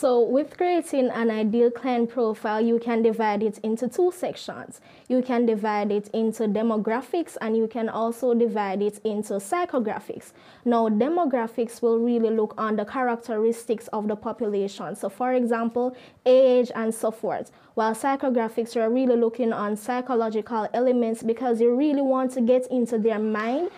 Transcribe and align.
So 0.00 0.20
with 0.20 0.56
creating 0.56 1.08
an 1.08 1.28
ideal 1.28 1.72
client 1.72 2.10
profile, 2.10 2.60
you 2.60 2.78
can 2.78 3.02
divide 3.02 3.42
it 3.42 3.58
into 3.64 3.88
two 3.88 4.12
sections. 4.12 4.80
You 5.08 5.22
can 5.22 5.44
divide 5.44 5.90
it 5.90 6.06
into 6.14 6.44
demographics 6.44 7.36
and 7.40 7.56
you 7.56 7.66
can 7.66 7.88
also 7.88 8.32
divide 8.32 8.80
it 8.80 9.00
into 9.02 9.40
psychographics. 9.40 10.30
Now, 10.64 10.88
demographics 10.88 11.82
will 11.82 11.98
really 11.98 12.30
look 12.30 12.54
on 12.56 12.76
the 12.76 12.84
characteristics 12.84 13.88
of 13.88 14.06
the 14.06 14.14
population. 14.14 14.94
So 14.94 15.08
for 15.08 15.32
example, 15.32 15.96
age 16.24 16.70
and 16.76 16.94
so 16.94 17.10
forth. 17.10 17.50
While 17.74 17.94
psychographics, 17.96 18.76
you're 18.76 18.90
really 18.90 19.16
looking 19.16 19.52
on 19.52 19.74
psychological 19.74 20.68
elements 20.74 21.24
because 21.24 21.60
you 21.60 21.74
really 21.74 22.02
want 22.02 22.30
to 22.34 22.40
get 22.40 22.68
into 22.68 22.98
their 22.98 23.18
mind. 23.18 23.70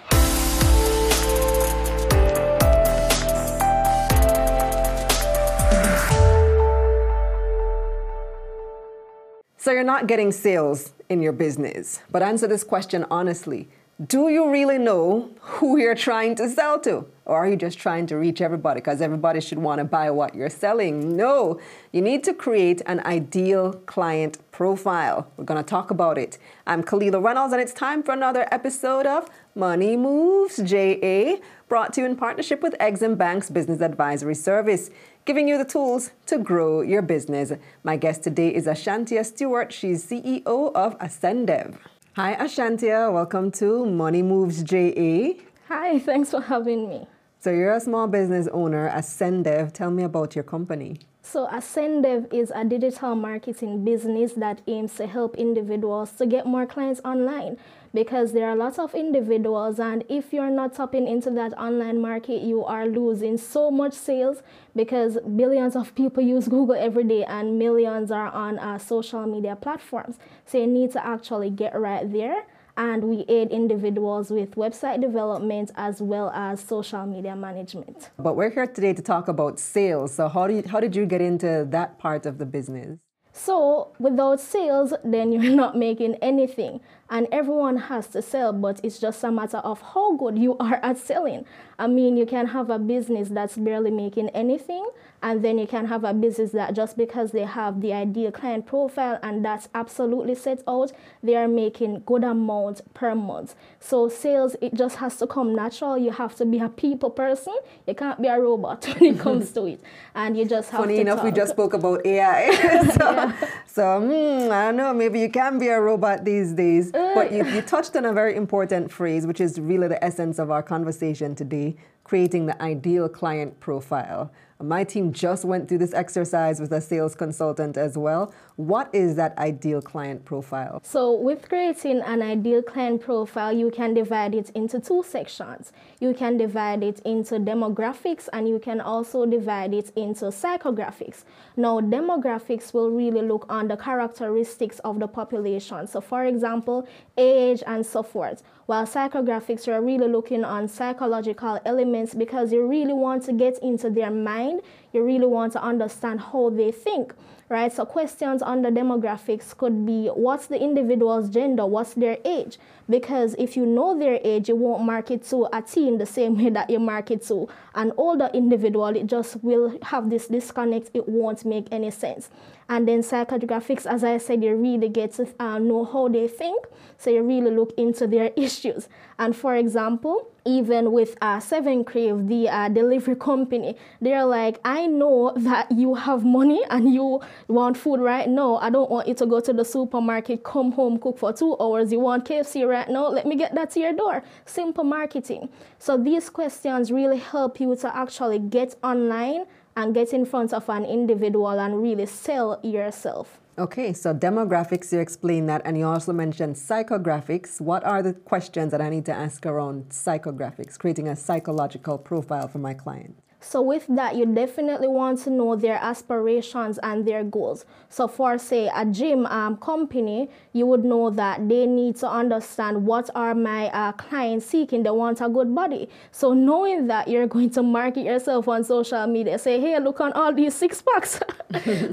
So 9.63 9.73
you're 9.73 9.85
not 9.85 10.07
getting 10.07 10.33
sales 10.33 10.95
in 11.11 11.21
your 11.21 11.33
business. 11.33 12.01
But 12.11 12.23
answer 12.23 12.47
this 12.47 12.65
question 12.65 13.05
honestly. 13.11 13.69
Do 14.07 14.31
you 14.31 14.51
really 14.51 14.79
know 14.79 15.29
who 15.41 15.77
you're 15.77 15.95
trying 15.95 16.35
to 16.37 16.49
sell 16.49 16.81
to? 16.81 17.05
Or 17.27 17.37
are 17.37 17.47
you 17.47 17.57
just 17.57 17.79
trying 17.79 18.07
to 18.07 18.17
reach 18.17 18.41
everybody 18.41 18.81
because 18.81 19.03
everybody 19.03 19.43
should 19.43 19.59
want 19.59 19.81
to 19.81 19.85
buy 19.85 20.11
what 20.11 20.35
you're 20.35 20.49
selling? 20.49 21.15
No, 21.15 21.61
you 21.93 22.01
need 22.01 22.25
to 22.25 22.33
create 22.33 22.81
an 22.87 23.01
ideal 23.01 23.75
client 23.85 24.39
profile. 24.51 25.31
We're 25.37 25.45
going 25.45 25.63
to 25.63 25.69
talk 25.69 25.91
about 25.91 26.17
it. 26.17 26.39
I'm 26.67 26.83
Kalila 26.83 27.23
Reynolds, 27.23 27.53
and 27.53 27.61
it's 27.61 27.75
time 27.75 28.03
for 28.03 28.13
another 28.13 28.49
episode 28.51 29.05
of 29.05 29.29
Money 29.57 29.97
Moves 29.97 30.59
JA, 30.59 31.39
brought 31.69 31.93
to 31.95 32.03
you 32.03 32.07
in 32.07 32.15
partnership 32.15 32.63
with 32.63 32.77
Exim 32.79 33.19
Bank's 33.19 33.51
Business 33.51 33.81
Advisory 33.81 34.37
Service 34.37 34.91
giving 35.25 35.49
you 35.49 35.59
the 35.59 35.65
tools 35.65 36.13
to 36.27 36.39
grow 36.39 36.83
your 36.83 37.03
business. 37.03 37.53
My 37.83 37.97
guest 37.97 38.23
today 38.23 38.55
is 38.55 38.67
Ashantia 38.67 39.27
Stewart. 39.27 39.73
She's 39.73 40.07
CEO 40.09 40.73
of 40.73 40.97
Ascendev. 40.99 41.77
Hi, 42.15 42.37
Ashantia. 42.37 43.13
Welcome 43.13 43.51
to 43.53 43.87
Money 43.87 44.23
Moves 44.23 44.63
JA. 44.63 45.33
Hi, 45.67 45.99
thanks 45.99 46.31
for 46.31 46.43
having 46.43 46.89
me. 46.89 47.09
So, 47.41 47.51
you're 47.51 47.75
a 47.75 47.81
small 47.81 48.07
business 48.07 48.47
owner, 48.53 48.89
Ascendev. 48.89 49.73
Tell 49.73 49.91
me 49.91 50.05
about 50.05 50.37
your 50.37 50.45
company. 50.45 51.01
So 51.31 51.47
Ascendev 51.47 52.35
is 52.35 52.51
a 52.53 52.65
digital 52.65 53.15
marketing 53.15 53.85
business 53.85 54.33
that 54.33 54.63
aims 54.67 54.97
to 54.97 55.07
help 55.07 55.37
individuals 55.37 56.11
to 56.15 56.27
get 56.27 56.45
more 56.45 56.67
clients 56.67 57.01
online 57.05 57.57
because 57.95 58.33
there 58.33 58.49
are 58.49 58.57
lots 58.57 58.81
of 58.81 58.97
individuals 58.97 59.79
and 59.79 60.03
if 60.09 60.33
you're 60.33 60.51
not 60.51 60.75
tapping 60.75 61.07
into 61.07 61.31
that 61.31 61.57
online 61.57 62.01
market 62.01 62.43
you 62.43 62.65
are 62.65 62.89
losing 62.89 63.39
so 63.39 63.71
much 63.71 63.93
sales 63.93 64.43
because 64.75 65.19
billions 65.37 65.77
of 65.77 65.95
people 65.95 66.21
use 66.21 66.49
google 66.49 66.75
every 66.75 67.05
day 67.05 67.23
and 67.23 67.57
millions 67.61 68.11
are 68.11 68.33
on 68.33 68.59
uh, 68.59 68.77
social 68.77 69.25
media 69.25 69.55
platforms. 69.55 70.19
So 70.47 70.59
you 70.59 70.67
need 70.67 70.91
to 70.95 71.07
actually 71.07 71.51
get 71.51 71.79
right 71.79 72.11
there 72.11 72.45
and 72.77 73.05
we 73.05 73.25
aid 73.29 73.51
individuals 73.51 74.31
with 74.31 74.55
website 74.57 75.01
development 75.01 75.71
as 75.77 76.01
well 76.01 76.31
as 76.31 76.61
social 76.61 77.07
media 77.07 77.37
management. 77.37 78.11
But 78.19 78.37
we're 78.37 78.51
here 78.51 78.67
today 78.67 78.93
to 78.93 79.03
talk 79.03 79.29
about 79.29 79.59
sales. 79.59 80.15
So 80.15 80.29
how, 80.29 80.47
do 80.47 80.55
you, 80.55 80.63
how 80.67 80.81
did 80.81 80.95
you 80.97 81.07
get 81.07 81.21
into 81.21 81.67
that 81.71 81.99
part 81.99 82.27
of 82.27 82.39
the 82.39 82.47
business? 82.47 82.99
So 83.33 83.93
without 83.99 84.41
sales, 84.41 84.93
then 85.05 85.33
you're 85.33 85.55
not 85.65 85.77
making 85.77 86.17
anything 86.17 86.81
and 87.11 87.27
everyone 87.33 87.77
has 87.77 88.07
to 88.09 88.23
sell, 88.23 88.53
but 88.53 88.81
it's 88.85 88.99
just 88.99 89.23
a 89.25 89.33
matter 89.33 89.59
of 89.59 89.83
how 89.83 90.17
good 90.17 90.39
you 90.39 90.57
are 90.59 90.77
at 90.83 90.97
selling. 90.97 91.45
I 91.79 91.87
mean, 91.89 92.17
you 92.17 92.25
can 92.27 92.47
have 92.47 92.71
a 92.71 92.79
business 92.79 93.29
that's 93.31 93.57
barely 93.57 93.91
making 93.91 94.29
anything, 94.31 94.87
and 95.23 95.45
then 95.45 95.59
you 95.59 95.67
can 95.67 95.87
have 95.87 96.05
a 96.05 96.15
business 96.15 96.53
that 96.53 96.75
just 96.75 96.97
because 96.97 97.33
they 97.33 97.45
have 97.45 97.81
the 97.81 97.93
ideal 97.93 98.31
client 98.31 98.67
profile 98.67 99.19
and 99.23 99.45
that's 99.45 99.69
absolutely 99.75 100.35
set 100.35 100.63
out, 100.69 100.93
they 101.23 101.37
are 101.37 101.49
making 101.49 102.03
good 102.07 102.25
amount 102.25 102.83
per 102.95 103.15
month. 103.15 103.55
So 103.81 104.09
sales, 104.09 104.57
it 104.61 104.75
just 104.75 104.97
has 104.97 105.17
to 105.17 105.27
come 105.27 105.55
natural. 105.55 105.99
You 105.99 106.13
have 106.13 106.37
to 106.37 106.45
be 106.47 106.59
a 106.59 106.69
people 106.69 107.11
person. 107.11 107.55
You 107.87 107.95
can't 107.95 108.21
be 108.21 108.29
a 108.29 108.39
robot 108.41 108.85
when 108.99 109.15
it 109.15 109.19
comes 109.19 109.51
to 109.53 109.65
it, 109.67 109.81
and 110.15 110.37
you 110.37 110.45
just 110.45 110.71
have 110.71 110.81
Funny 110.81 110.97
to. 110.97 111.01
enough, 111.03 111.17
talk. 111.17 111.25
we 111.25 111.33
just 111.33 111.53
spoke 111.53 111.75
about 111.75 112.07
AI. 112.07 112.51
so, 112.99 113.11
yeah. 113.11 113.49
so 113.67 113.83
mm, 113.83 114.51
I 114.51 114.67
don't 114.67 114.77
know. 114.77 114.95
Maybe 114.95 115.21
you 115.21 115.31
can 115.31 115.59
be 115.59 115.69
a 115.69 115.81
robot 115.81 116.25
these 116.25 116.53
days. 116.53 116.93
But 117.15 117.33
you, 117.33 117.45
you 117.47 117.63
touched 117.63 117.97
on 117.97 118.05
a 118.05 118.13
very 118.13 118.37
important 118.37 118.91
phrase, 118.93 119.27
which 119.27 119.41
is 119.41 119.59
really 119.59 119.89
the 119.89 120.03
essence 120.05 120.39
of 120.39 120.51
our 120.51 120.63
conversation 120.63 121.35
today 121.35 121.77
creating 122.05 122.47
the 122.47 122.61
ideal 122.61 123.09
client 123.09 123.61
profile. 123.61 124.33
My 124.63 124.85
team 124.85 125.13
just 125.13 125.47
went 125.47 125.69
through 125.69 125.79
this 125.79 125.95
exercise 125.95 126.61
with 126.61 126.71
a 126.73 126.83
sales 126.83 127.15
consultant 127.15 127.79
as 127.79 127.97
well. 127.97 128.33
What 128.57 128.95
is 128.95 129.17
that 129.17 129.39
ideal 129.39 129.81
client 129.81 130.27
profile? 130.27 130.83
So, 130.85 131.13
with 131.13 131.49
creating 131.49 132.03
an 132.03 132.21
ideal 132.21 132.63
client 132.63 133.01
profile, 133.01 133.55
you 133.55 133.71
can 133.71 133.95
divide 133.95 134.35
it 134.35 134.51
into 134.51 134.79
two 134.79 135.03
sections. 135.03 135.73
You 135.99 136.13
can 136.13 136.37
divide 136.37 136.83
it 136.83 137.01
into 137.07 137.37
demographics 137.37 138.29
and 138.35 138.47
you 138.47 138.59
can 138.59 138.83
also 138.83 139.25
divide 139.25 139.73
it 139.73 139.93
into 139.97 140.27
psychographics. 140.27 141.25
Now, 141.57 141.81
demographics 141.81 142.75
will 142.75 142.91
really 142.91 143.23
look 143.23 143.47
on 143.49 143.69
the 143.69 143.79
characteristics 143.79 144.79
of 144.81 145.01
the 145.01 145.09
population. 145.09 145.87
So, 145.87 146.03
for 146.03 146.27
example, 146.27 146.87
age 147.17 147.63
and 147.67 147.87
so 147.87 148.03
forth. 148.03 148.43
While 148.67 148.87
psychographics, 148.87 149.67
you're 149.67 149.81
really 149.81 150.07
looking 150.07 150.45
on 150.45 150.69
psychological 150.69 151.59
elements 151.65 152.15
because 152.15 152.53
you 152.53 152.67
really 152.67 152.93
want 152.93 153.25
to 153.25 153.33
get 153.33 153.59
into 153.61 153.89
their 153.91 154.11
mind. 154.11 154.50
You 154.93 155.05
really 155.05 155.27
want 155.27 155.53
to 155.53 155.63
understand 155.63 156.21
how 156.21 156.51
they 156.51 156.73
think 156.73 157.15
right? 157.51 157.73
So 157.73 157.85
questions 157.85 158.41
on 158.43 158.63
the 158.63 158.71
demographics 158.71 159.55
could 159.57 159.85
be 159.85 160.07
what's 160.07 160.47
the 160.47 160.59
individual's 160.59 161.29
gender, 161.29 161.67
what's 161.67 161.95
their 161.95 162.17
age? 162.25 162.59
Because 162.89 163.35
if 163.39 163.57
you 163.57 163.67
know 163.67 163.99
their 163.99 164.21
age, 164.25 164.49
you 164.49 164.57
won't 164.57 164.85
mark 164.85 165.11
it 165.11 165.25
to 165.25 165.49
a 165.53 165.61
teen 165.61 165.99
the 165.99 166.07
same 166.07 166.37
way 166.43 166.51
that 166.51 166.71
you 166.71 166.79
mark 166.79 167.11
it 167.11 167.23
to 167.27 167.49
an 167.75 167.93
older 167.97 168.31
individual. 168.33 168.89
It 168.97 169.07
just 169.09 169.43
will 169.43 169.77
have 169.83 170.11
this 170.11 170.29
disconnect. 170.29 170.91
It 170.95 171.09
won't 171.09 171.45
make 171.45 171.67
any 171.71 171.91
sense. 171.91 172.31
And 172.69 172.87
then 172.87 173.03
psychographics, 173.03 173.85
as 173.85 174.05
I 174.05 174.19
said, 174.19 174.45
you 174.45 174.55
really 174.55 174.89
get 174.89 175.15
to 175.15 175.27
uh, 175.41 175.59
know 175.59 175.85
how 175.85 176.07
they 176.07 176.29
think. 176.29 176.67
So 176.99 177.11
you 177.11 177.23
really 177.23 177.51
look 177.51 177.73
into 177.77 178.07
their 178.07 178.31
issues. 178.37 178.89
And 179.19 179.35
for 179.35 179.57
example, 179.57 180.31
even 180.45 180.93
with 180.93 181.17
uh, 181.21 181.39
7Krave, 181.39 182.29
the 182.29 182.49
uh, 182.49 182.69
delivery 182.69 183.17
company, 183.17 183.77
they're 184.01 184.25
like, 184.25 184.59
I 184.65 184.87
know 184.87 185.33
that 185.37 185.71
you 185.73 185.95
have 185.95 186.25
money 186.25 186.63
and 186.71 186.93
you 186.95 187.21
want 187.49 187.77
food 187.77 188.01
right 188.01 188.29
now. 188.29 188.57
I 188.57 188.71
don't 188.71 188.91
want 188.91 189.09
you 189.09 189.15
to 189.15 189.27
go 189.27 189.41
to 189.41 189.53
the 189.53 189.65
supermarket, 189.65 190.45
come 190.45 190.73
home, 190.73 190.99
cook 190.99 191.19
for 191.19 191.33
two 191.33 191.57
hours. 191.61 191.93
You 191.93 192.01
want 192.01 192.27
KFC 192.27 192.69
right 192.69 192.89
now? 192.89 193.09
Let 193.09 193.27
me 193.27 193.37
get 193.37 193.55
that 193.55 193.71
to 193.73 193.81
your 193.81 193.93
door. 193.93 194.23
Simple 194.45 194.85
marketing. 194.85 195.49
So 195.79 195.97
these 195.97 196.31
questions 196.31 196.91
really 196.91 197.19
help 197.19 197.61
you 197.61 197.75
to 197.77 197.97
actually 197.97 198.39
get 198.39 198.75
online 198.83 199.47
and 199.77 199.95
get 199.95 200.13
in 200.13 200.25
front 200.25 200.53
of 200.53 200.69
an 200.69 200.85
individual 200.85 201.59
and 201.59 201.81
really 201.81 202.07
sell 202.07 202.61
yourself. 202.63 203.41
Okay, 203.59 203.93
so 203.93 204.15
demographics, 204.15 204.91
you 204.93 205.01
explained 205.01 205.49
that, 205.49 205.61
and 205.65 205.77
you 205.77 205.87
also 205.87 206.13
mentioned 206.13 206.57
psychographics. 206.57 207.61
What 207.61 207.85
are 207.85 208.03
the 208.03 208.15
questions 208.15 208.71
that 208.71 208.81
I 208.81 208.89
need 208.89 209.05
to 209.07 209.13
ask 209.13 209.45
around 209.45 209.91
psychographics, 209.91 210.79
creating 210.79 211.09
a 211.09 211.17
psychological 211.17 211.99
profile 211.99 212.49
for 212.49 212.59
my 212.59 212.73
client? 212.73 213.19
So 213.41 213.63
with 213.63 213.87
that, 213.89 214.17
you 214.17 214.27
definitely 214.27 214.89
want 214.89 215.21
to 215.25 215.31
know 215.31 215.57
their 215.57 215.77
aspirations 215.77 216.79
and 216.83 217.07
their 217.07 217.25
goals. 217.25 217.65
So 217.89 218.07
for 218.07 218.37
say 218.39 218.71
a 218.75 218.85
gym 218.85 219.25
um, 219.27 219.57
company, 219.57 220.29
you 220.53 220.67
would 220.67 220.85
know 220.85 221.09
that 221.11 221.49
they 221.49 221.67
need 221.67 221.97
to 221.97 222.09
understand 222.09 222.87
what 222.87 223.09
are 223.15 223.35
my 223.35 223.69
uh, 223.69 223.93
clients 223.93 224.47
seeking. 224.47 224.83
They 224.83 224.91
want 224.91 225.23
a 225.23 225.29
good 225.29 225.55
body. 225.55 225.89
So 226.13 226.35
knowing 226.35 226.87
that 226.89 227.09
you're 227.09 227.27
going 227.41 227.51
to 227.51 227.63
market 227.63 228.05
yourself 228.05 228.47
on 228.47 228.63
social 228.63 229.07
media, 229.07 229.39
say, 229.39 229.59
hey, 229.59 229.79
look 229.81 230.01
on 230.01 230.13
all 230.13 230.35
these 230.35 230.55
six 230.55 230.83
packs. 230.83 231.21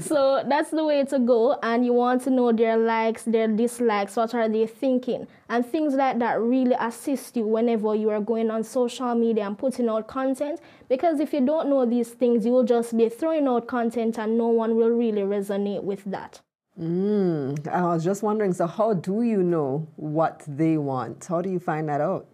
so 0.00 0.44
that's 0.46 0.70
the 0.70 0.84
way 0.84 1.04
to 1.04 1.18
go. 1.18 1.58
And 1.62 1.84
you 1.84 1.94
want 1.94 2.22
to 2.24 2.30
know 2.30 2.52
their 2.52 2.76
likes, 2.76 3.22
their 3.22 3.48
dislikes, 3.48 4.16
what 4.16 4.34
are 4.34 4.48
they 4.48 4.66
thinking, 4.66 5.26
and 5.48 5.64
things 5.64 5.94
like 5.94 6.18
that 6.18 6.40
really 6.40 6.76
assist 6.78 7.36
you 7.36 7.46
whenever 7.46 7.94
you 7.94 8.10
are 8.10 8.20
going 8.20 8.50
on 8.50 8.62
social 8.64 9.14
media 9.14 9.46
and 9.46 9.58
putting 9.58 9.88
out 9.88 10.06
content. 10.06 10.60
Because 10.88 11.20
if 11.20 11.32
you 11.32 11.44
don't 11.44 11.68
know 11.68 11.86
these 11.86 12.10
things, 12.10 12.44
you 12.44 12.52
will 12.52 12.64
just 12.64 12.96
be 12.96 13.08
throwing 13.08 13.48
out 13.48 13.66
content 13.66 14.18
and 14.18 14.36
no 14.36 14.48
one 14.48 14.76
will 14.76 14.90
really 14.90 15.22
resonate 15.22 15.82
with 15.82 16.04
that. 16.04 16.40
Mm, 16.78 17.66
I 17.66 17.82
was 17.82 18.04
just 18.04 18.22
wondering 18.22 18.52
so, 18.52 18.66
how 18.66 18.94
do 18.94 19.22
you 19.22 19.42
know 19.42 19.88
what 19.96 20.44
they 20.46 20.76
want? 20.76 21.24
How 21.24 21.42
do 21.42 21.50
you 21.50 21.58
find 21.58 21.88
that 21.88 22.00
out? 22.00 22.28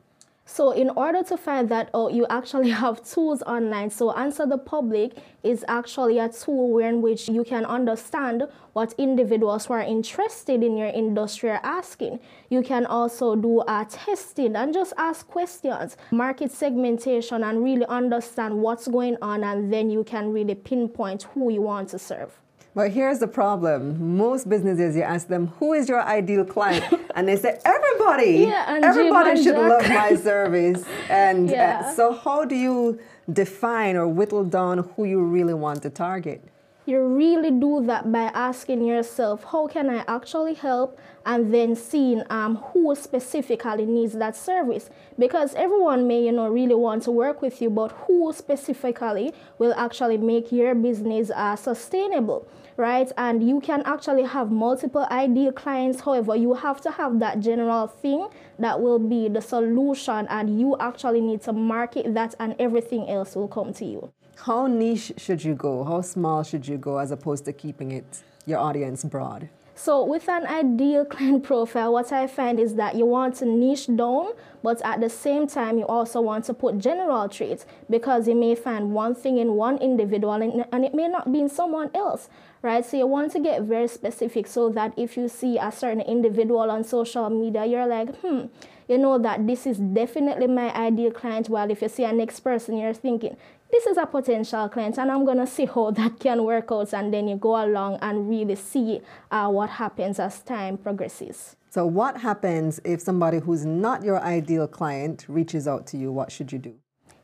So 0.46 0.72
in 0.72 0.90
order 0.90 1.22
to 1.22 1.36
find 1.38 1.70
that 1.70 1.88
out, 1.94 2.12
you 2.12 2.26
actually 2.28 2.70
have 2.84 3.02
tools 3.02 3.42
online. 3.42 3.90
So 3.90 4.12
Answer 4.12 4.46
the 4.46 4.58
Public 4.58 5.16
is 5.42 5.64
actually 5.68 6.18
a 6.18 6.28
tool 6.28 6.78
in 6.78 7.00
which 7.00 7.28
you 7.28 7.44
can 7.44 7.64
understand 7.64 8.46
what 8.74 8.94
individuals 8.98 9.66
who 9.66 9.74
are 9.74 9.80
interested 9.80 10.62
in 10.62 10.76
your 10.76 10.88
industry 10.88 11.50
are 11.50 11.60
asking. 11.62 12.20
You 12.50 12.62
can 12.62 12.84
also 12.84 13.36
do 13.36 13.62
a 13.62 13.86
testing 13.88 14.54
and 14.56 14.74
just 14.74 14.92
ask 14.98 15.26
questions, 15.26 15.96
market 16.10 16.50
segmentation 16.52 17.42
and 17.42 17.64
really 17.64 17.86
understand 17.86 18.60
what's 18.60 18.86
going 18.86 19.16
on 19.22 19.44
and 19.44 19.72
then 19.72 19.90
you 19.90 20.04
can 20.04 20.32
really 20.32 20.54
pinpoint 20.54 21.22
who 21.34 21.50
you 21.50 21.62
want 21.62 21.88
to 21.90 21.98
serve. 21.98 22.38
But 22.74 22.90
here's 22.90 23.20
the 23.20 23.28
problem. 23.28 24.16
Most 24.16 24.48
businesses, 24.48 24.96
you 24.96 25.02
ask 25.02 25.28
them, 25.28 25.46
who 25.58 25.72
is 25.74 25.88
your 25.88 26.02
ideal 26.02 26.44
client? 26.44 26.84
And 27.14 27.28
they 27.28 27.36
say, 27.36 27.60
everybody. 27.64 28.48
Yeah, 28.48 28.80
everybody 28.82 29.40
should 29.40 29.54
love 29.54 29.88
my 29.88 30.16
service. 30.30 30.84
And 31.08 31.48
uh, 31.48 31.52
yeah. 31.52 31.82
uh, 31.84 31.92
so, 31.94 32.12
how 32.12 32.44
do 32.44 32.56
you 32.56 32.98
define 33.32 33.94
or 33.94 34.08
whittle 34.08 34.42
down 34.42 34.78
who 34.78 35.04
you 35.04 35.22
really 35.22 35.54
want 35.54 35.82
to 35.82 35.90
target? 35.90 36.42
You 36.86 37.02
really 37.02 37.50
do 37.50 37.82
that 37.86 38.12
by 38.12 38.24
asking 38.34 38.84
yourself, 38.84 39.42
how 39.44 39.66
can 39.68 39.88
I 39.88 40.04
actually 40.06 40.52
help? 40.52 40.98
And 41.24 41.52
then 41.52 41.74
seeing 41.74 42.22
um, 42.28 42.56
who 42.56 42.94
specifically 42.94 43.86
needs 43.86 44.12
that 44.12 44.36
service. 44.36 44.90
Because 45.18 45.54
everyone 45.54 46.06
may, 46.06 46.26
you 46.26 46.32
know, 46.32 46.48
really 46.48 46.74
want 46.74 47.02
to 47.04 47.10
work 47.10 47.40
with 47.40 47.62
you, 47.62 47.70
but 47.70 47.92
who 47.92 48.30
specifically 48.34 49.32
will 49.58 49.72
actually 49.78 50.18
make 50.18 50.52
your 50.52 50.74
business 50.74 51.30
uh, 51.30 51.56
sustainable, 51.56 52.46
right? 52.76 53.10
And 53.16 53.48
you 53.48 53.60
can 53.60 53.82
actually 53.86 54.24
have 54.24 54.50
multiple 54.50 55.06
ideal 55.10 55.52
clients. 55.52 56.02
However, 56.02 56.36
you 56.36 56.52
have 56.52 56.82
to 56.82 56.90
have 56.90 57.18
that 57.20 57.40
general 57.40 57.86
thing 57.86 58.28
that 58.58 58.78
will 58.78 58.98
be 58.98 59.30
the 59.30 59.40
solution, 59.40 60.26
and 60.28 60.60
you 60.60 60.76
actually 60.78 61.22
need 61.22 61.40
to 61.44 61.54
market 61.54 62.12
that, 62.12 62.34
and 62.38 62.54
everything 62.58 63.08
else 63.08 63.34
will 63.34 63.48
come 63.48 63.72
to 63.72 63.86
you. 63.86 64.12
How 64.36 64.66
niche 64.66 65.12
should 65.16 65.42
you 65.42 65.54
go? 65.54 65.84
How 65.84 66.00
small 66.00 66.42
should 66.42 66.66
you 66.66 66.76
go 66.76 66.98
as 66.98 67.10
opposed 67.10 67.44
to 67.46 67.52
keeping 67.52 67.92
it 67.92 68.22
your 68.46 68.58
audience 68.58 69.04
broad? 69.04 69.48
So 69.74 70.04
with 70.04 70.28
an 70.28 70.46
ideal 70.46 71.04
client 71.14 71.44
profile, 71.44 71.92
what 71.92 72.12
I 72.12 72.26
find 72.26 72.60
is 72.60 72.74
that 72.76 72.94
you 72.94 73.06
want 73.06 73.36
to 73.36 73.46
niche 73.46 73.86
down, 73.94 74.32
but 74.62 74.80
at 74.82 75.00
the 75.00 75.10
same 75.10 75.46
time, 75.46 75.78
you 75.78 75.86
also 75.86 76.20
want 76.20 76.44
to 76.46 76.54
put 76.54 76.78
general 76.78 77.28
traits 77.28 77.66
because 77.90 78.28
you 78.28 78.34
may 78.34 78.54
find 78.54 78.92
one 78.92 79.14
thing 79.14 79.38
in 79.38 79.52
one 79.52 79.78
individual 79.78 80.34
and, 80.34 80.64
and 80.72 80.84
it 80.84 80.94
may 80.94 81.08
not 81.08 81.32
be 81.32 81.40
in 81.40 81.48
someone 81.48 81.90
else, 81.94 82.28
right? 82.64 82.84
So 82.84 82.96
you 82.96 83.06
want 83.06 83.30
to 83.32 83.40
get 83.40 83.62
very 83.62 83.86
specific 83.86 84.46
so 84.46 84.70
that 84.70 84.94
if 84.96 85.16
you 85.16 85.28
see 85.28 85.58
a 85.58 85.70
certain 85.70 86.00
individual 86.00 86.70
on 86.70 86.82
social 86.82 87.28
media, 87.28 87.66
you're 87.66 87.86
like, 87.86 88.16
hmm, 88.16 88.46
you 88.88 88.98
know 88.98 89.18
that 89.18 89.46
this 89.46 89.66
is 89.66 89.78
definitely 89.78 90.46
my 90.46 90.74
ideal 90.74 91.10
client. 91.10 91.48
While 91.48 91.70
if 91.70 91.82
you 91.82 91.88
see 91.88 92.04
a 92.04 92.12
next 92.12 92.40
person, 92.40 92.78
you're 92.78 92.94
thinking, 92.94 93.36
this 93.70 93.86
is 93.86 93.96
a 93.96 94.06
potential 94.06 94.68
client 94.68 94.98
and 94.98 95.10
I'm 95.10 95.24
going 95.24 95.38
to 95.38 95.46
see 95.46 95.66
how 95.66 95.90
that 95.98 96.18
can 96.18 96.42
work 96.44 96.72
out. 96.72 96.92
And 96.94 97.12
then 97.12 97.28
you 97.28 97.36
go 97.36 97.62
along 97.64 97.98
and 98.00 98.28
really 98.28 98.56
see 98.56 99.00
uh, 99.30 99.48
what 99.50 99.70
happens 99.70 100.18
as 100.18 100.40
time 100.40 100.78
progresses. 100.78 101.56
So, 101.70 101.84
what 101.84 102.18
happens 102.18 102.80
if 102.84 103.00
somebody 103.00 103.40
who's 103.40 103.64
not 103.64 104.04
your 104.04 104.20
ideal 104.20 104.68
client 104.68 105.26
reaches 105.28 105.66
out 105.66 105.88
to 105.88 105.96
you? 105.96 106.12
What 106.12 106.30
should 106.30 106.52
you 106.52 106.58
do? 106.58 106.74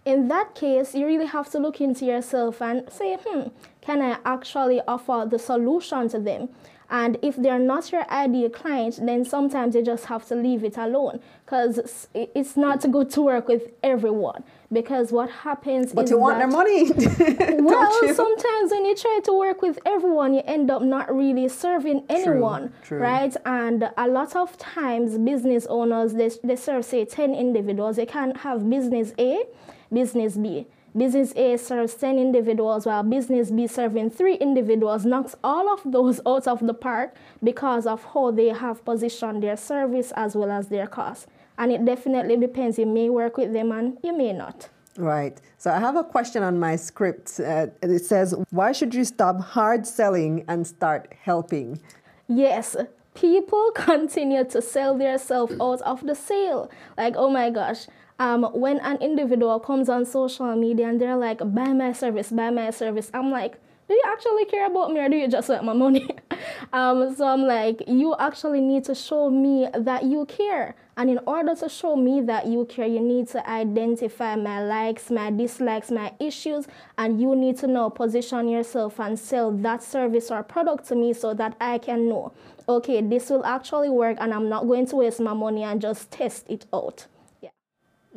In 0.04 0.28
that 0.28 0.54
case, 0.54 0.94
you 0.94 1.06
really 1.06 1.26
have 1.26 1.50
to 1.50 1.58
look 1.58 1.80
into 1.80 2.06
yourself 2.06 2.62
and 2.62 2.90
say, 2.90 3.18
hmm, 3.22 3.48
can 3.80 4.00
I 4.00 4.18
actually 4.24 4.80
offer 4.88 5.26
the 5.28 5.38
solution 5.38 6.08
to 6.08 6.18
them? 6.18 6.48
And 6.90 7.18
if 7.22 7.36
they're 7.36 7.58
not 7.58 7.92
your 7.92 8.10
ideal 8.10 8.50
client, 8.50 8.98
then 9.00 9.24
sometimes 9.24 9.76
you 9.76 9.82
just 9.82 10.06
have 10.06 10.26
to 10.26 10.34
leave 10.34 10.64
it 10.64 10.76
alone 10.76 11.20
because 11.44 12.08
it's 12.14 12.56
not 12.56 12.90
good 12.90 13.10
to 13.10 13.22
work 13.22 13.46
with 13.46 13.70
everyone. 13.82 14.42
Because 14.72 15.12
what 15.12 15.30
happens 15.30 15.88
is 15.88 15.92
but 15.92 16.10
you 16.10 16.18
want 16.18 16.38
their 16.38 16.48
money. 16.48 16.90
well, 17.60 18.14
sometimes 18.14 18.70
when 18.72 18.84
you 18.84 18.96
try 18.96 19.20
to 19.24 19.32
work 19.32 19.62
with 19.62 19.78
everyone, 19.86 20.34
you 20.34 20.42
end 20.46 20.70
up 20.70 20.82
not 20.82 21.14
really 21.14 21.48
serving 21.48 22.04
anyone, 22.08 22.72
true, 22.82 22.98
true. 22.98 22.98
right? 22.98 23.36
And 23.44 23.90
a 23.96 24.08
lot 24.08 24.34
of 24.34 24.56
times, 24.58 25.16
business 25.18 25.66
owners 25.68 26.14
they, 26.14 26.30
they 26.42 26.56
serve 26.56 26.84
say 26.84 27.04
ten 27.04 27.34
individuals. 27.34 27.96
They 27.96 28.06
can 28.06 28.34
have 28.36 28.68
business 28.68 29.12
A, 29.18 29.44
business 29.92 30.36
B 30.36 30.66
Business 30.96 31.32
A 31.36 31.56
serves 31.56 31.94
10 31.94 32.18
individuals 32.18 32.84
while 32.84 33.04
Business 33.04 33.52
B 33.52 33.68
serving 33.68 34.10
3 34.10 34.34
individuals 34.34 35.06
knocks 35.06 35.36
all 35.44 35.72
of 35.72 35.80
those 35.84 36.20
out 36.26 36.48
of 36.48 36.66
the 36.66 36.74
park 36.74 37.14
because 37.44 37.86
of 37.86 38.02
how 38.12 38.32
they 38.32 38.48
have 38.48 38.84
positioned 38.84 39.42
their 39.42 39.56
service 39.56 40.12
as 40.16 40.34
well 40.34 40.50
as 40.50 40.66
their 40.66 40.88
cost. 40.88 41.28
And 41.58 41.70
it 41.70 41.84
definitely 41.84 42.36
depends. 42.36 42.76
You 42.76 42.86
may 42.86 43.08
work 43.08 43.36
with 43.36 43.52
them 43.52 43.70
and 43.70 43.98
you 44.02 44.16
may 44.16 44.32
not. 44.32 44.68
Right. 44.96 45.40
So 45.58 45.70
I 45.70 45.78
have 45.78 45.94
a 45.94 46.02
question 46.02 46.42
on 46.42 46.58
my 46.58 46.74
script. 46.74 47.38
Uh, 47.38 47.68
it 47.82 48.04
says, 48.04 48.34
Why 48.50 48.72
should 48.72 48.92
you 48.92 49.04
stop 49.04 49.40
hard 49.40 49.86
selling 49.86 50.44
and 50.48 50.66
start 50.66 51.14
helping? 51.22 51.80
Yes, 52.26 52.76
people 53.20 53.70
continue 53.74 54.44
to 54.44 54.62
sell 54.62 54.96
themselves 54.96 55.54
out 55.60 55.80
of 55.82 56.06
the 56.06 56.14
sale. 56.14 56.70
Like, 56.96 57.14
oh 57.16 57.30
my 57.30 57.50
gosh, 57.50 57.86
um, 58.18 58.44
when 58.52 58.78
an 58.80 58.96
individual 58.98 59.60
comes 59.60 59.88
on 59.88 60.04
social 60.04 60.54
media 60.56 60.88
and 60.88 61.00
they're 61.00 61.16
like, 61.16 61.38
buy 61.38 61.72
my 61.72 61.92
service, 61.92 62.30
buy 62.30 62.50
my 62.50 62.70
service, 62.70 63.10
I'm 63.14 63.30
like, 63.30 63.58
do 63.88 63.94
you 63.94 64.02
actually 64.06 64.44
care 64.46 64.66
about 64.66 64.92
me 64.92 65.00
or 65.00 65.08
do 65.08 65.16
you 65.16 65.28
just 65.28 65.48
want 65.48 65.64
my 65.64 65.72
money? 65.72 66.08
um, 66.72 67.14
so 67.14 67.26
I'm 67.26 67.42
like, 67.42 67.82
you 67.86 68.14
actually 68.18 68.60
need 68.60 68.84
to 68.84 68.94
show 68.94 69.30
me 69.30 69.68
that 69.74 70.04
you 70.04 70.26
care. 70.26 70.74
And 70.96 71.08
in 71.08 71.20
order 71.26 71.54
to 71.54 71.68
show 71.68 71.96
me 71.96 72.20
that 72.22 72.46
you 72.46 72.66
care, 72.66 72.86
you 72.86 73.00
need 73.00 73.28
to 73.28 73.48
identify 73.48 74.36
my 74.36 74.62
likes, 74.62 75.10
my 75.10 75.30
dislikes, 75.30 75.90
my 75.90 76.12
issues, 76.20 76.66
and 76.98 77.20
you 77.20 77.34
need 77.34 77.56
to 77.58 77.66
know, 77.66 77.88
position 77.88 78.48
yourself 78.48 79.00
and 79.00 79.18
sell 79.18 79.50
that 79.50 79.82
service 79.82 80.30
or 80.30 80.42
product 80.42 80.86
to 80.88 80.94
me 80.94 81.12
so 81.14 81.32
that 81.34 81.56
I 81.60 81.78
can 81.78 82.08
know, 82.08 82.32
okay, 82.68 83.00
this 83.00 83.30
will 83.30 83.44
actually 83.44 83.88
work 83.88 84.18
and 84.20 84.34
I'm 84.34 84.48
not 84.48 84.66
going 84.66 84.86
to 84.86 84.96
waste 84.96 85.20
my 85.20 85.32
money 85.32 85.62
and 85.62 85.80
just 85.80 86.10
test 86.10 86.46
it 86.50 86.66
out. 86.72 87.06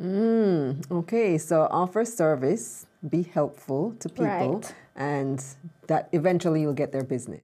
Mm, 0.00 0.90
okay, 0.90 1.38
so 1.38 1.68
offer 1.70 2.04
service, 2.04 2.86
be 3.08 3.22
helpful 3.22 3.94
to 4.00 4.08
people, 4.08 4.24
right. 4.56 4.74
and 4.96 5.44
that 5.86 6.08
eventually 6.12 6.62
you'll 6.62 6.72
get 6.72 6.90
their 6.90 7.04
business. 7.04 7.42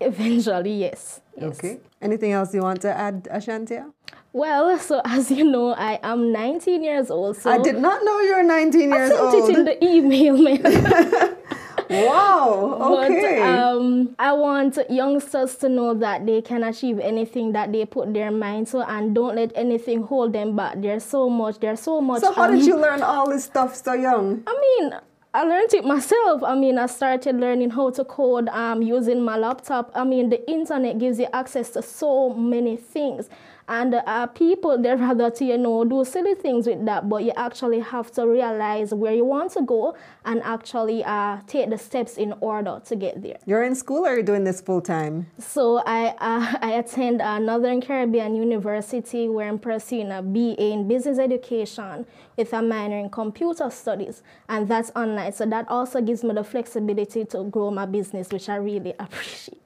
Eventually, 0.00 0.74
yes. 0.74 1.20
yes. 1.36 1.58
Okay. 1.58 1.78
Anything 2.00 2.32
else 2.32 2.54
you 2.54 2.62
want 2.62 2.80
to 2.82 2.96
add, 2.96 3.28
Ashantia? 3.30 3.92
Well, 4.32 4.78
so 4.78 5.02
as 5.04 5.30
you 5.30 5.44
know, 5.44 5.74
I 5.74 5.98
am 6.02 6.32
19 6.32 6.84
years 6.84 7.10
old. 7.10 7.36
So 7.36 7.50
I 7.50 7.58
did 7.58 7.78
not 7.78 8.04
know 8.04 8.20
you 8.20 8.36
were 8.36 8.42
19 8.42 8.90
years 8.90 9.10
old. 9.12 9.34
I 9.34 9.46
sent 9.46 9.50
it 9.50 9.58
in 9.58 9.64
the 9.64 9.84
email, 9.84 10.36
man. 10.38 11.36
wow. 11.90 13.02
Okay. 13.04 13.40
But, 13.40 13.48
um, 13.48 14.14
I 14.18 14.32
want 14.32 14.78
youngsters 14.88 15.56
to 15.56 15.68
know 15.68 15.94
that 15.94 16.24
they 16.24 16.40
can 16.40 16.62
achieve 16.62 17.00
anything 17.00 17.52
that 17.52 17.72
they 17.72 17.84
put 17.84 18.14
their 18.14 18.30
mind 18.30 18.68
to, 18.68 18.88
and 18.88 19.12
don't 19.14 19.34
let 19.34 19.50
anything 19.56 20.04
hold 20.04 20.32
them 20.32 20.54
back. 20.54 20.80
There's 20.80 21.04
so 21.04 21.28
much. 21.28 21.58
There's 21.58 21.80
so 21.80 22.00
much. 22.00 22.20
So 22.20 22.32
how 22.32 22.44
um, 22.44 22.56
did 22.56 22.64
you 22.64 22.76
learn 22.76 23.02
all 23.02 23.28
this 23.28 23.44
stuff 23.44 23.74
so 23.74 23.94
young? 23.94 24.44
I 24.46 24.78
mean. 24.80 25.00
I 25.32 25.44
learned 25.44 25.72
it 25.74 25.84
myself. 25.84 26.42
I 26.42 26.56
mean, 26.56 26.76
I 26.76 26.86
started 26.86 27.36
learning 27.36 27.70
how 27.70 27.90
to 27.90 28.04
code 28.04 28.48
um, 28.48 28.82
using 28.82 29.22
my 29.22 29.36
laptop. 29.36 29.92
I 29.94 30.02
mean, 30.02 30.28
the 30.28 30.50
internet 30.50 30.98
gives 30.98 31.20
you 31.20 31.28
access 31.32 31.70
to 31.70 31.82
so 31.82 32.34
many 32.34 32.76
things. 32.76 33.28
And 33.68 33.94
uh, 33.94 34.26
people, 34.28 34.80
they 34.80 34.94
rather 34.94 35.30
to, 35.30 35.44
you 35.44 35.58
know, 35.58 35.84
do 35.84 36.04
silly 36.04 36.34
things 36.34 36.66
with 36.66 36.84
that, 36.86 37.08
but 37.08 37.24
you 37.24 37.32
actually 37.36 37.80
have 37.80 38.10
to 38.12 38.26
realize 38.26 38.92
where 38.92 39.14
you 39.14 39.24
want 39.24 39.52
to 39.52 39.62
go 39.62 39.96
and 40.24 40.42
actually 40.42 41.04
uh, 41.04 41.38
take 41.46 41.70
the 41.70 41.78
steps 41.78 42.16
in 42.16 42.34
order 42.40 42.80
to 42.84 42.96
get 42.96 43.22
there. 43.22 43.38
You're 43.46 43.62
in 43.62 43.74
school 43.74 44.06
or 44.06 44.10
are 44.10 44.16
you 44.16 44.22
doing 44.22 44.44
this 44.44 44.60
full 44.60 44.80
time? 44.80 45.26
So 45.38 45.82
I, 45.86 46.08
uh, 46.18 46.56
I 46.62 46.72
attend 46.72 47.22
uh, 47.22 47.38
Northern 47.38 47.80
Caribbean 47.80 48.34
University 48.34 49.28
where 49.28 49.48
I'm 49.48 49.58
pursuing 49.58 50.10
a 50.10 50.22
BA 50.22 50.60
in 50.60 50.88
Business 50.88 51.18
Education 51.18 52.06
with 52.36 52.52
a 52.52 52.62
minor 52.62 52.98
in 52.98 53.10
Computer 53.10 53.70
Studies, 53.70 54.22
and 54.48 54.66
that's 54.68 54.90
online. 54.96 55.32
So 55.32 55.46
that 55.46 55.68
also 55.68 56.00
gives 56.00 56.24
me 56.24 56.34
the 56.34 56.44
flexibility 56.44 57.24
to 57.26 57.44
grow 57.44 57.70
my 57.70 57.86
business, 57.86 58.30
which 58.30 58.48
I 58.48 58.56
really 58.56 58.94
appreciate. 58.98 59.59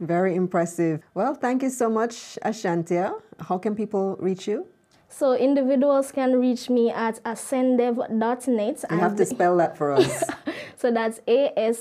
Very 0.00 0.34
impressive. 0.34 1.02
Well, 1.14 1.34
thank 1.34 1.62
you 1.62 1.70
so 1.70 1.88
much, 1.90 2.38
Ashantia. 2.42 3.20
How 3.48 3.58
can 3.58 3.74
people 3.74 4.16
reach 4.18 4.48
you? 4.48 4.66
So 5.10 5.34
individuals 5.34 6.12
can 6.12 6.40
reach 6.40 6.70
me 6.70 6.90
at 6.90 7.22
ascendev.net. 7.24 8.84
You 8.90 8.98
have 8.98 9.16
to 9.16 9.26
spell 9.26 9.56
that 9.56 9.76
for 9.76 9.92
us. 9.92 10.24
so 10.76 10.90
that's 10.90 11.20
A-S-C-E-N-D-E-V 11.26 11.72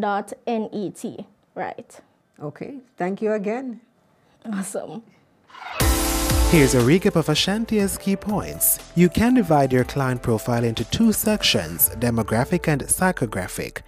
dot 0.00 0.32
N-E-T. 0.46 1.26
Right. 1.54 2.00
Okay. 2.42 2.80
Thank 2.96 3.20
you 3.22 3.32
again. 3.32 3.82
Awesome. 4.50 5.02
Here's 6.50 6.74
a 6.74 6.80
recap 6.80 7.14
of 7.16 7.26
Ashantia's 7.26 7.96
key 7.98 8.16
points. 8.16 8.80
You 8.96 9.08
can 9.08 9.34
divide 9.34 9.72
your 9.72 9.84
client 9.84 10.22
profile 10.22 10.64
into 10.64 10.84
two 10.86 11.12
sections, 11.12 11.90
demographic 11.90 12.66
and 12.66 12.82
psychographic. 12.82 13.82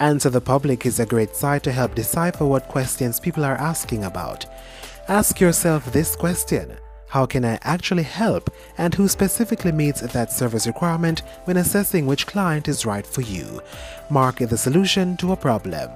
Answer 0.00 0.30
the 0.30 0.40
Public 0.40 0.86
is 0.86 1.00
a 1.00 1.06
great 1.06 1.34
site 1.34 1.64
to 1.64 1.72
help 1.72 1.96
decipher 1.96 2.46
what 2.46 2.68
questions 2.68 3.18
people 3.18 3.44
are 3.44 3.56
asking 3.56 4.04
about. 4.04 4.46
Ask 5.08 5.40
yourself 5.40 5.92
this 5.92 6.14
question 6.14 6.76
How 7.08 7.26
can 7.26 7.44
I 7.44 7.58
actually 7.62 8.04
help? 8.04 8.48
And 8.76 8.94
who 8.94 9.08
specifically 9.08 9.72
meets 9.72 10.00
that 10.02 10.30
service 10.30 10.68
requirement 10.68 11.22
when 11.46 11.56
assessing 11.56 12.06
which 12.06 12.28
client 12.28 12.68
is 12.68 12.86
right 12.86 13.04
for 13.04 13.22
you? 13.22 13.60
Market 14.08 14.50
the 14.50 14.58
solution 14.58 15.16
to 15.16 15.32
a 15.32 15.36
problem. 15.36 15.90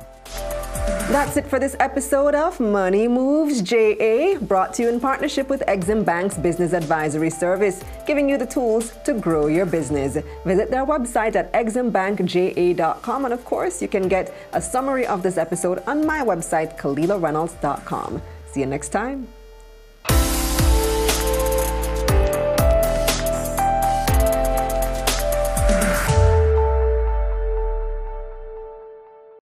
That's 1.12 1.36
it 1.36 1.46
for 1.46 1.58
this 1.58 1.76
episode 1.78 2.34
of 2.34 2.58
Money 2.58 3.06
Moves 3.06 3.60
JA, 3.60 4.38
brought 4.40 4.72
to 4.72 4.82
you 4.82 4.88
in 4.88 4.98
partnership 4.98 5.50
with 5.50 5.62
Exim 5.68 6.06
Bank's 6.06 6.38
Business 6.38 6.72
Advisory 6.72 7.28
Service, 7.28 7.84
giving 8.06 8.30
you 8.30 8.38
the 8.38 8.46
tools 8.46 8.94
to 9.04 9.12
grow 9.12 9.46
your 9.46 9.66
business. 9.66 10.16
Visit 10.46 10.70
their 10.70 10.86
website 10.86 11.36
at 11.36 11.52
eximbankja.com, 11.52 13.24
and 13.26 13.34
of 13.34 13.44
course, 13.44 13.82
you 13.82 13.88
can 13.88 14.08
get 14.08 14.32
a 14.54 14.62
summary 14.62 15.06
of 15.06 15.22
this 15.22 15.36
episode 15.36 15.82
on 15.86 16.06
my 16.06 16.20
website, 16.20 16.78
KalilaReynolds.com. 16.78 18.22
See 18.46 18.60
you 18.60 18.66
next 18.66 18.88
time. 18.88 19.28